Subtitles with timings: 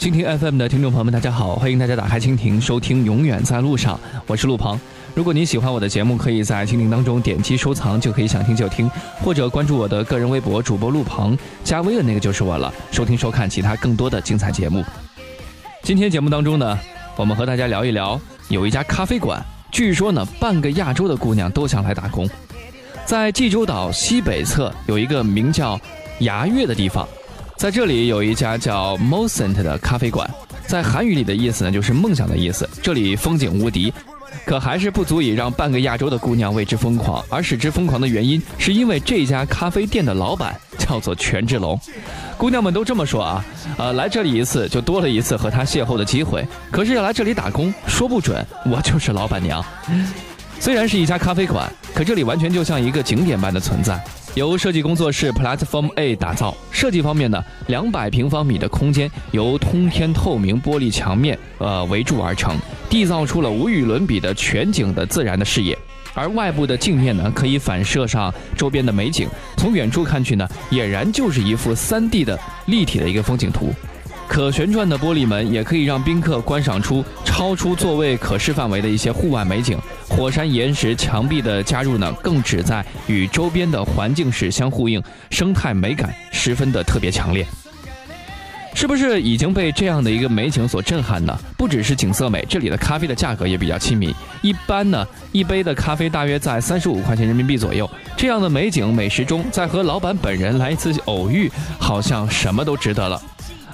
[0.00, 1.56] 蜻蜓 FM 的听众朋友们，大家好！
[1.56, 4.80] 欢迎大家打开蜻蜓收听《永远在路上》，我是陆鹏。
[5.14, 8.90] 如果您喜欢我的节目，可以在蜻蜓当中点击收藏，就可以想听就听，
[9.22, 14.82] 或者关注我的个人微博主播陆鹏，加微的那个就是我了，收听收看其他更多的精彩节目。
[15.82, 16.78] 今天节目当中呢，
[17.14, 19.38] 我们和大家聊一聊，有一家咖啡馆，
[19.70, 22.26] 据说呢，半个亚洲的姑娘都想来打工。
[23.04, 25.78] 在济州岛西北侧有一个名叫
[26.20, 27.06] 牙月的地方。
[27.60, 30.26] 在这里有一家叫 Mosent 的咖啡馆，
[30.66, 32.66] 在韩语里的意思呢就是梦想的意思。
[32.82, 33.92] 这里风景无敌，
[34.46, 37.22] 可还是不足以让半个亚洲的姑娘为之疯狂。
[37.28, 41.78] 而使之疯狂的原因，是因为这家咖啡店的老板叫做权志龙。
[42.38, 43.44] 姑娘们都这么说啊，
[43.76, 46.42] 呃，来这里一次就多了一次和他邂逅的机会。
[46.70, 49.62] 可是要来这里打工，说不准我就是老板娘。
[50.58, 54.02] 虽然是一家咖啡馆，可这里完全就像一个景点般的存在。
[54.34, 56.56] 由设计工作室 Platform A 打造。
[56.70, 62.56] 设计方面呢，两百平方米的空间由通天透明玻璃墙面呃围住而成，
[62.88, 65.76] 缔造出了无与伦比的全景的自然的视野。
[66.14, 73.72] 而外部的镜面呢，可以反射上周边的美景，从远处看去呢，俨然就是一幅 3D 的立体的一个风景图。
[74.30, 79.76] 可旋转的玻璃门也可以让宾客观赏出超出座位可视范围的一些户外美景。
[80.08, 87.44] 火山岩石墙壁的加入呢，更旨在与周边的环境史相呼应，生态美感十分的特别强烈。
[88.72, 91.36] 是不是已经被这样的一个美景所震撼呢？
[91.56, 94.14] 不只是景色美，这里的咖啡的价格也比较亲民。
[94.42, 97.90] 一般呢，一杯的咖啡大约在三十五块钱人民币左右。
[98.16, 101.50] 这样的美景美食中，再和老板本人来一次偶遇，
[101.80, 103.20] 好像什么都值得了。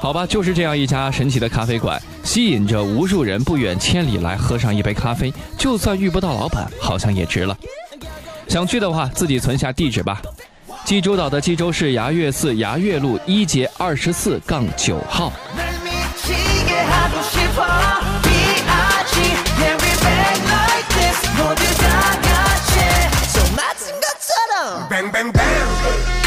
[0.00, 5.32] 好吧，就是这样一家神奇的咖啡馆，吸引着无数人不远千里来喝上一杯咖啡。
[5.58, 7.56] 就算遇不到老板，好像也值了。
[8.48, 10.22] 想去的话，自己存下地址吧。
[10.84, 15.32] 济州岛的济州市牙月寺牙月路一街二十四杠九号。
[24.88, 26.18] Bang bang bang。